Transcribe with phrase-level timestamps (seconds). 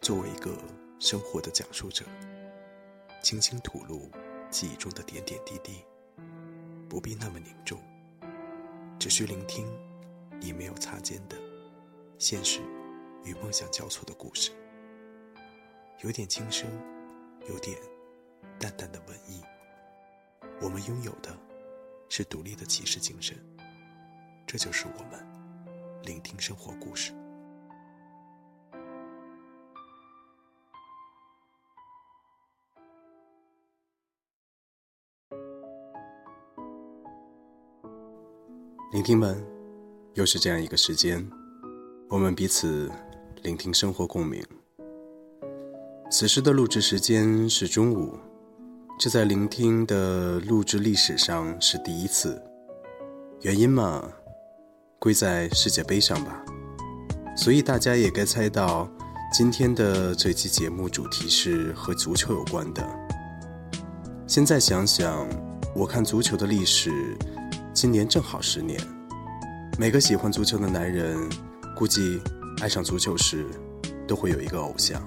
[0.00, 0.56] 作为一个
[0.98, 2.06] 生活的讲述者，
[3.22, 4.10] 轻轻吐露
[4.48, 5.84] 记忆中的点点滴滴，
[6.88, 7.78] 不必那么凝重，
[8.98, 9.66] 只需聆听
[10.40, 11.36] 你没有擦肩的
[12.18, 12.60] 现实
[13.24, 14.52] 与梦想交错的故事，
[16.02, 16.66] 有点轻声，
[17.46, 17.78] 有点
[18.58, 19.42] 淡淡的文艺。
[20.62, 21.36] 我们拥有的
[22.08, 23.36] 是独立的骑士精神，
[24.46, 25.22] 这就是我们
[26.04, 27.12] 聆听生活故事。
[39.00, 39.42] 聆听们，
[40.12, 41.26] 又是这样一个时间，
[42.10, 42.92] 我们彼此
[43.42, 44.44] 聆听生活共鸣。
[46.10, 48.14] 此时的录制时间是中午，
[48.98, 52.38] 这在聆听的录制历史上是第一次。
[53.40, 54.06] 原因嘛，
[54.98, 56.44] 归在世界杯上吧。
[57.34, 58.86] 所以大家也该猜到，
[59.32, 62.86] 今天的这期节目主题是和足球有关的。
[64.26, 65.26] 现在想想，
[65.74, 67.16] 我看足球的历史。
[67.72, 68.78] 今年正好十年，
[69.80, 71.16] 每个喜欢足球的男人，
[71.74, 72.20] 估计
[72.60, 73.46] 爱上足球时，
[74.06, 75.02] 都会有一个偶像。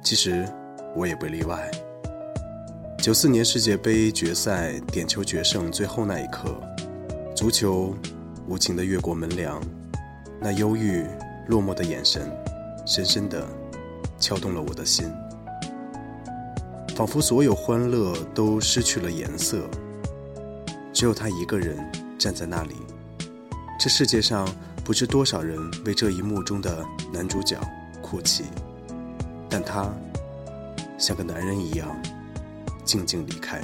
[0.00, 0.48] 其实
[0.94, 1.68] 我也不例外。
[3.02, 6.62] 九四年世界杯决赛点球决胜最后那一刻，
[7.34, 7.92] 足球
[8.46, 9.60] 无情地越过门梁，
[10.40, 11.04] 那忧郁
[11.48, 12.30] 落寞的眼神，
[12.86, 13.44] 深深地
[14.20, 15.10] 敲动了我的心，
[16.94, 19.68] 仿佛所有欢乐都失去了颜色。
[20.92, 21.76] 只有他一个人
[22.16, 22.76] 站在那里，
[23.80, 24.46] 这世界上
[24.84, 27.58] 不知多少人为这一幕中的男主角
[28.02, 28.44] 哭泣，
[29.48, 29.90] 但他
[30.98, 31.88] 像个男人一样
[32.84, 33.58] 静静离开。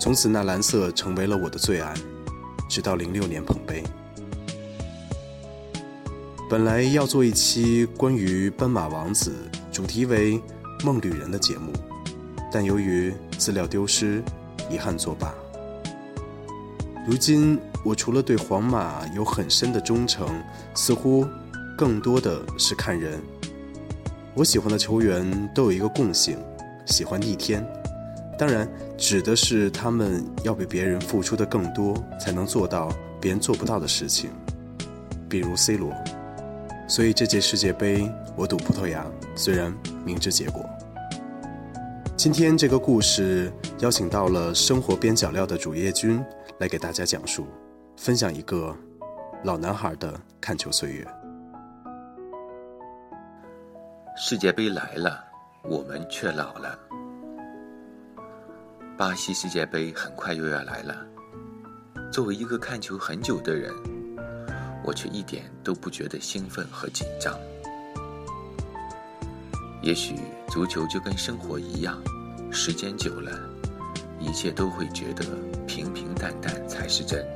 [0.00, 1.94] 从此，那蓝色成为了我的最爱，
[2.68, 3.84] 直到零六年捧杯。
[6.50, 9.32] 本来要做一期关于斑马王子，
[9.70, 10.42] 主题为
[10.82, 11.72] 梦旅人的节目，
[12.50, 14.20] 但由于资料丢失，
[14.68, 15.32] 遗憾作罢。
[17.06, 20.26] 如今，我除了对皇马有很深的忠诚，
[20.74, 21.24] 似乎
[21.78, 23.20] 更多的是看人。
[24.34, 26.36] 我喜欢的球员都有一个共性，
[26.84, 27.64] 喜欢逆天。
[28.36, 34.30] 当然，指的是他们要比别人付出的更多，才能做到别人做不到的事情。
[35.28, 35.94] 比如 C 罗。
[36.88, 39.72] 所以这届世界杯，我赌葡萄牙，虽然
[40.04, 40.68] 明知结果。
[42.16, 46.20] 今天这个故事邀请到了生活边角料的主页君。
[46.60, 47.46] 来给大家讲述，
[47.96, 48.76] 分享一个
[49.42, 51.06] 老男孩的看球岁月。
[54.16, 55.24] 世界杯来了，
[55.64, 56.78] 我们却老了。
[58.98, 61.06] 巴西世界杯很快又要来了。
[62.12, 63.72] 作为一个看球很久的人，
[64.84, 67.34] 我却一点都不觉得兴奋和紧张。
[69.82, 70.16] 也许
[70.48, 71.98] 足球就跟生活一样，
[72.52, 73.32] 时间久了，
[74.20, 75.24] 一切都会觉得。
[75.66, 77.26] 平平淡淡才是真。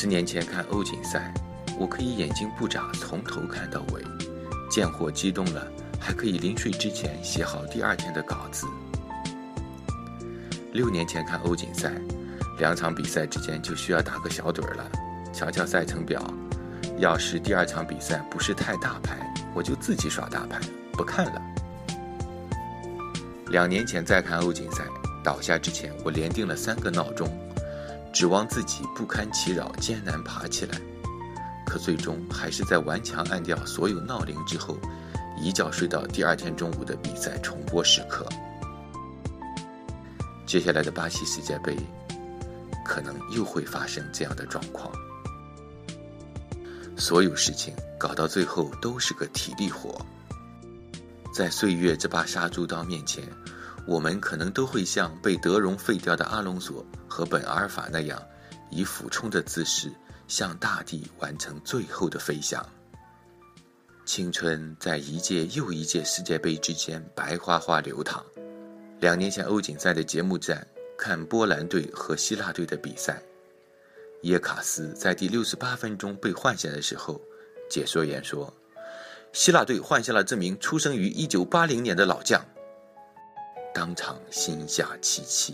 [0.00, 1.30] 十年前看欧锦赛，
[1.78, 4.02] 我可以眼睛不眨从头看到尾，
[4.70, 8.66] 见货激动了，还可以临睡之前写好第二天的稿子。
[10.72, 11.92] 六年前看欧锦赛，
[12.58, 14.90] 两场比赛之间就需要打个小盹了，
[15.34, 16.24] 瞧瞧赛程表，
[16.96, 19.18] 要是第二场比赛不是太大牌，
[19.52, 20.58] 我就自己耍大牌
[20.94, 21.42] 不看了。
[23.48, 24.82] 两年前再看欧锦赛。
[25.22, 27.28] 倒下之前，我连定了三个闹钟，
[28.12, 30.80] 指望自己不堪其扰，艰难爬起来。
[31.66, 34.76] 可最终还是在顽强按掉所有闹铃之后，
[35.40, 38.26] 一觉睡到第二天中午的比赛重播时刻。
[40.44, 41.76] 接下来的巴西世界杯，
[42.84, 44.90] 可能又会发生这样的状况。
[46.96, 50.04] 所有事情搞到最后都是个体力活，
[51.32, 53.22] 在岁月这把杀猪刀面前。
[53.86, 58.22] 我们可能都会像被德容废掉的阿隆索和本阿尔法那样，
[58.70, 59.90] 以俯冲的姿势
[60.28, 62.64] 向大地完成最后的飞翔。
[64.04, 68.24] 青春在一届又一届世界杯之间白花花流淌。
[69.00, 70.66] 两年前欧锦赛的节目站
[70.98, 73.22] 看波兰队和希腊队的比赛，
[74.22, 77.20] 耶卡斯在第六十八分钟被换下的时候，
[77.70, 78.52] 解说员说
[79.32, 82.44] ：“希腊队换下了这名出生于一九八零年的老将。”
[83.74, 85.52] 当场心下凄凄。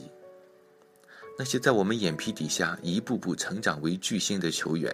[1.39, 4.93] 那些在我们眼皮底下一步步成长为巨星的球员，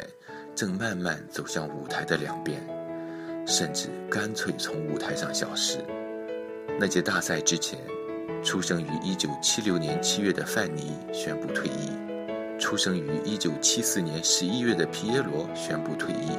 [0.54, 2.60] 正慢慢走向舞台的两边，
[3.46, 5.78] 甚至干脆从舞台上消失。
[6.80, 7.78] 那届大赛之前，
[8.42, 11.92] 出生于1976年7月的范尼宣布退役；
[12.58, 16.36] 出生于1974年11月的皮耶罗宣布退役。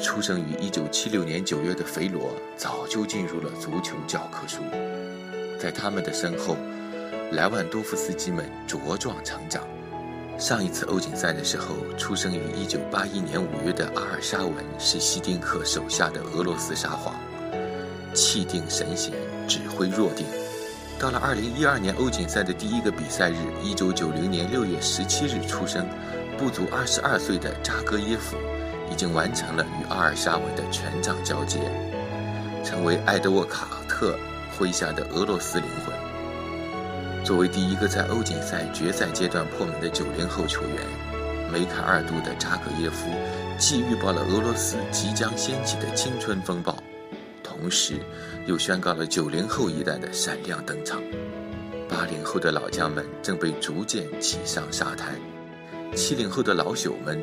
[0.00, 4.60] 出生于1976年9月的肥罗早就进入了足球教科书，
[5.58, 6.56] 在他们的身后，
[7.32, 9.62] 莱万多夫斯基们茁壮成长。
[10.38, 17.14] 上一次欧锦赛的时候，出生于1981年5月的阿尔沙文是希丁克手下的俄罗斯沙皇，
[18.14, 19.12] 气定神闲，
[19.48, 20.26] 指挥若定。
[20.98, 25.86] 到了2012年欧锦赛的第一个比赛日，1990年6月17日出生，
[26.38, 28.36] 不足22岁的扎戈耶夫。
[28.88, 31.58] 已经完成了与阿尔沙文的权杖交接，
[32.62, 34.16] 成为埃德沃卡特
[34.58, 35.94] 麾下的俄罗斯灵魂。
[37.24, 40.78] 作为第一个在欧锦赛决赛阶段破门的九零后球员，
[41.52, 43.10] 梅开二度的扎格耶夫
[43.58, 46.76] 既预报了俄罗斯即将掀起的青春风暴，
[47.42, 47.94] 同时
[48.46, 51.02] 又宣告了九零后一代的闪亮登场。
[51.88, 55.14] 八零后的老将们正被逐渐挤上沙滩。
[55.94, 57.18] 七零后的老朽们，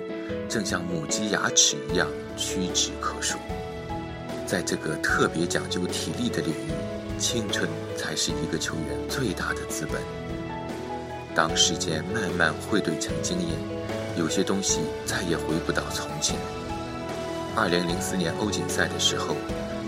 [0.49, 3.37] 正像母鸡牙齿一样屈指可数。
[4.45, 6.71] 在这个特别讲究体力的领域，
[7.23, 10.01] 青春才是一个球员最大的资本。
[11.33, 13.57] 当时间慢慢汇兑成经验，
[14.17, 16.35] 有些东西再也回不到从前。
[17.55, 19.37] 二零零四年欧锦赛的时候，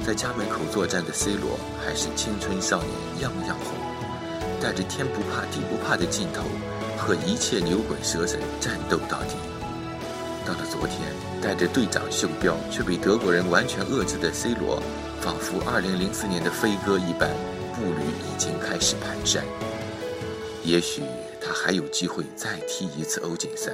[0.08, 3.76] 在家门口作战的 C 罗还是青春少年，样样红，
[4.62, 6.42] 带着天不怕地不怕的劲头。
[6.98, 9.36] 和一切牛鬼蛇神战斗到底。
[10.46, 11.02] 到了昨天，
[11.42, 14.82] 带着队长袖标却被德国人完全遏制的 C 罗，
[15.20, 17.32] 仿佛2004年的飞哥一般，
[17.74, 19.42] 步履已经开始蹒跚。
[20.64, 21.02] 也许
[21.42, 23.74] 他还有机会再踢一次欧锦赛，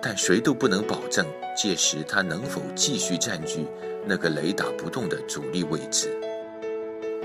[0.00, 1.26] 但谁都不能保证
[1.56, 3.66] 届时他能否继续占据
[4.04, 6.16] 那个雷打不动的主力位置。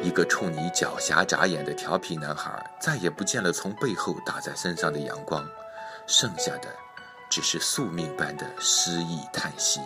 [0.04, 5.48] 一个冲你狡黠眨眼的调皮男孩，再也不见了从背后打在身上的阳光，
[6.07, 6.68] 剩下的
[7.31, 9.80] 只是宿命般的失意叹息。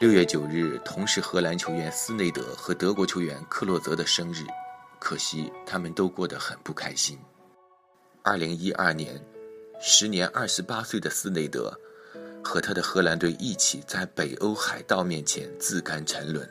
[0.00, 4.42] 六月九日，同是荷兰球员斯内德和德国球员克洛泽的生日，
[4.98, 7.18] 可惜他们都过得很不开心。
[8.22, 9.22] 二零一二年，
[9.78, 11.70] 时年二十八岁的斯内德，
[12.42, 16.48] 和他的荷兰队一起在北欧海盗面前自甘沉沦。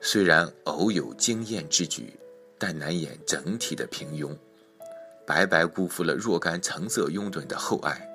[0.00, 2.12] 虽然偶有惊艳之举，
[2.58, 4.36] 但难掩整体的平庸，
[5.24, 8.08] 白白辜负了若干橙色拥趸的厚爱。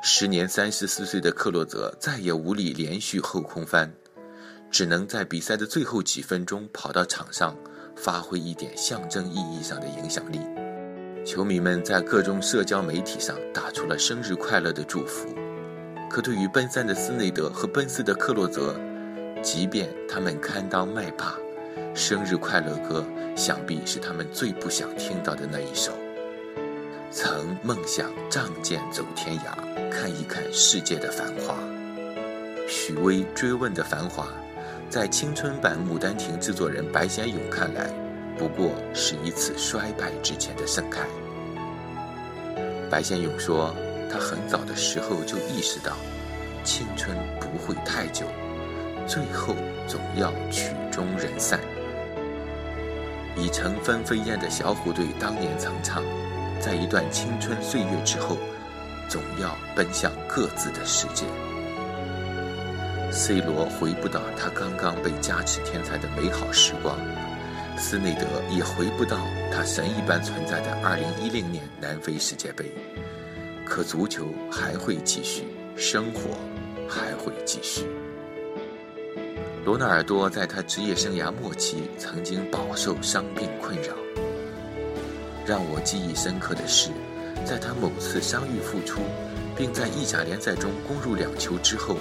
[0.00, 3.92] 时年三十四岁的克洛泽再也无力连续后空翻，
[4.70, 7.56] 只能在比赛的最后几分钟跑到场上，
[7.96, 10.38] 发挥一点象征意义上的影响力。
[11.26, 15.34] 球迷们在各种社交媒体上打出了生日快乐的祝福，
[16.08, 18.74] 可对于奔三的斯内德和奔四的克洛泽。
[19.42, 21.36] 即便他们堪当麦霸，
[21.94, 23.04] 生日快乐歌
[23.36, 25.92] 想必是他们最不想听到的那一首。
[27.10, 31.54] 曾梦想仗剑走天涯，看一看世界的繁华。
[32.68, 34.28] 许巍追问的繁华，
[34.90, 37.90] 在青春版《牡丹亭》制作人白先勇看来，
[38.36, 41.00] 不过是一次衰败之前的盛开。
[42.90, 43.74] 白先勇说，
[44.12, 45.96] 他很早的时候就意识到，
[46.62, 48.26] 青春不会太久。
[49.06, 49.54] 最后
[49.86, 51.58] 总要曲终人散。
[53.34, 56.02] 已成分飞燕的小虎队当年曾唱
[56.60, 58.36] ：“在一段青春岁月之后，
[59.08, 61.24] 总要奔向各自的世界。
[63.10, 66.98] ”C 罗回不到他刚刚被加持天才的美好时光，
[67.78, 69.16] 斯内德也回不到
[69.50, 72.70] 他神一般存在的2010年南非世界杯。
[73.64, 75.44] 可足球还会继续，
[75.76, 76.20] 生活
[76.88, 77.86] 还会继续。
[79.64, 84.07] 罗纳尔多在他职业生涯末期曾经饱受伤病困扰。
[85.48, 86.90] 让我记忆深刻的是，
[87.42, 89.00] 在他某次伤愈复出，
[89.56, 91.96] 并在意甲联赛中攻入两球之后，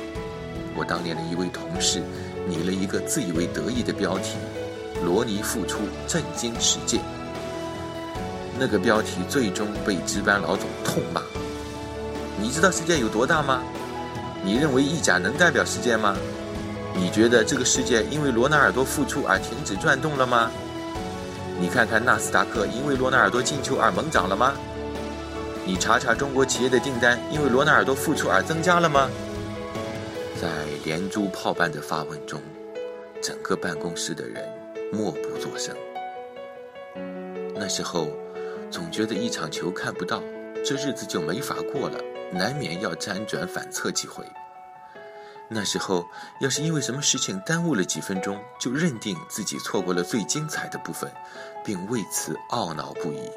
[0.76, 2.04] 我当年的一位同事
[2.46, 4.36] 拟了一个自以为得意的标题
[5.02, 7.00] ：“罗尼复出，震惊世界。”
[8.60, 11.22] 那个标题最终被值班老总痛骂。
[12.38, 13.64] 你知道世界有多大吗？
[14.44, 16.18] 你认为意甲能代表世界吗？
[16.94, 20.52] 你觉得这个世界因为罗纳尔多复出而停止转动了吗？
[21.60, 24.54] 你看看纳斯达克因为罗纳尔多进球而猛涨了吗？
[25.66, 29.10] 你查查中国企业的订单因为罗纳尔多复出而增加了吗？
[30.40, 30.48] 在
[30.86, 32.40] 连珠炮般的发问中，
[33.22, 34.48] 整个办公室的人
[34.94, 35.76] 默不作声。
[37.56, 38.08] 那时候，
[38.70, 40.22] 总觉得一场球看不到，
[40.64, 42.00] 这日子就没法过了，
[42.32, 44.24] 难免要辗转反侧几回。
[45.50, 46.06] 那时候，
[46.42, 51.10] 要是因为什么事情耽误了几分钟，就认定自己错过了最精彩的部分，
[51.64, 53.30] 并为此懊恼不已。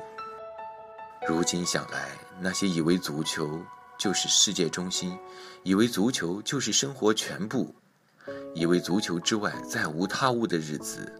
[1.29, 2.09] 如今想来，
[2.41, 3.63] 那些以为足球
[3.97, 5.17] 就是世界中心，
[5.63, 7.73] 以为足球就是生活全部，
[8.55, 11.13] 以为足球之外再无他物的日子，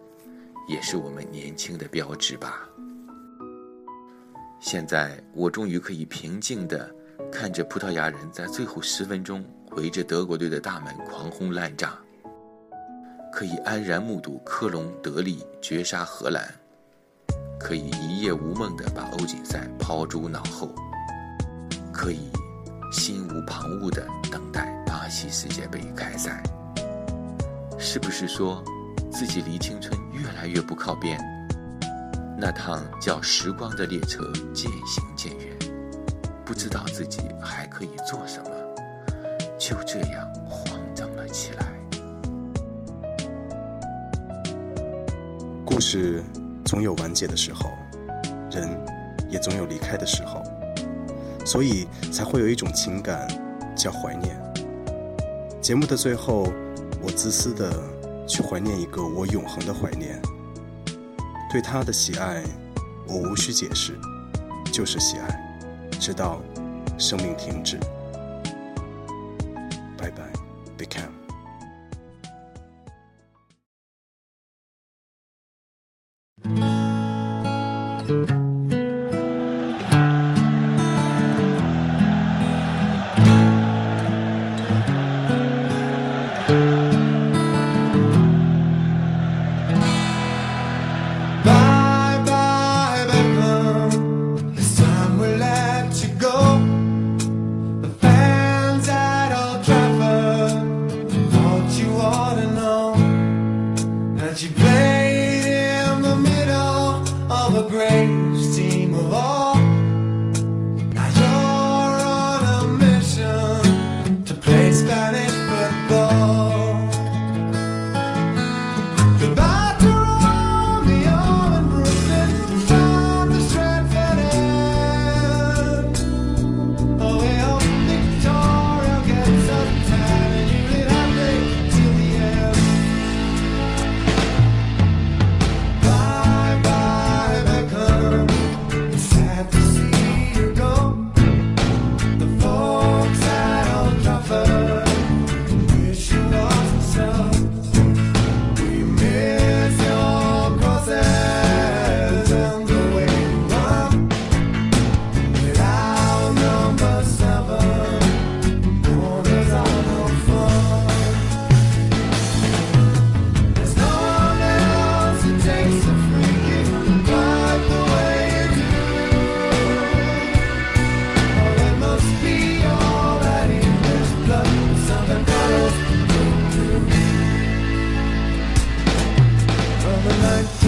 [0.67, 2.67] 也是我们年轻的标志吧。
[4.59, 6.93] 现在我终于可以平静地
[7.31, 11.97] 看着葡萄牙人在最后十分钟围着德国队的大门狂轰滥炸，
[13.31, 16.43] 可以安然目睹科隆得力绝杀荷兰，
[17.59, 20.73] 可以一夜无梦地把欧锦赛抛诸脑后，
[21.91, 22.29] 可以
[22.91, 26.43] 心无旁骛地等待巴西世界杯开赛。
[27.77, 28.63] 是不是说
[29.09, 31.19] 自己离青春越来越不靠边？
[32.37, 35.57] 那趟叫时光的列车渐行渐远，
[36.43, 38.49] 不知道自己还可以做什么，
[39.61, 41.67] 就这样慌张了起来。
[45.63, 46.23] 故事
[46.65, 47.69] 总有完结的时候，
[48.49, 48.67] 人
[49.29, 50.41] 也总有离开的时候，
[51.45, 53.27] 所以才会有一种情感
[53.75, 54.35] 叫怀念。
[55.61, 56.51] 节目的最后，
[56.99, 57.71] 我自私的
[58.27, 60.19] 去怀念一个我永恒的怀念。
[61.51, 62.43] 对他的喜爱，
[63.07, 63.93] 我无需解释，
[64.73, 66.41] 就是喜爱，直到
[66.97, 67.79] 生命停止。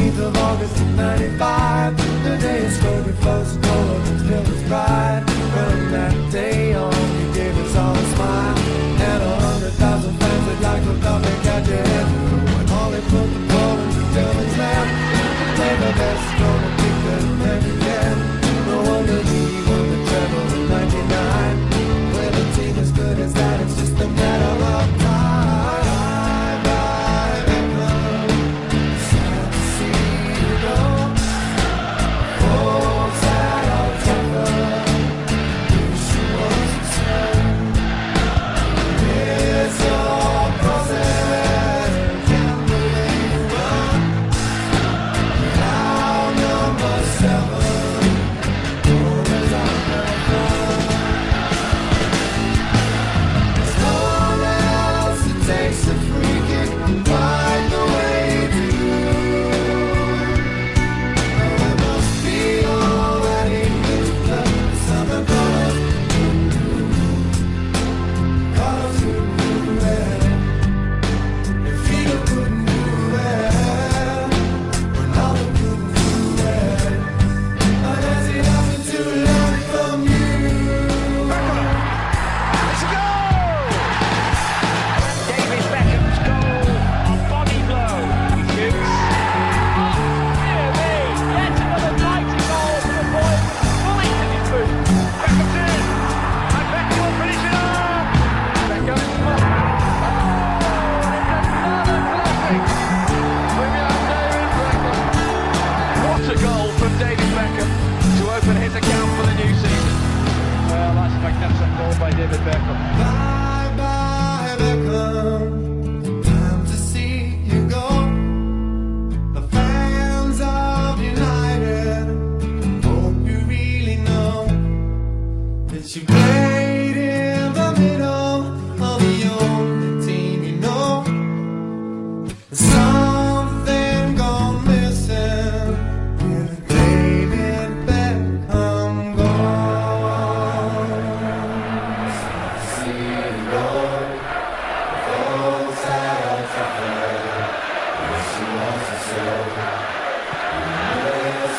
[0.04, 1.98] 16th of August, 95.
[2.24, 5.33] The day is cold, it flows cold, still it's bright.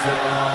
[0.05, 0.54] Jerusalem.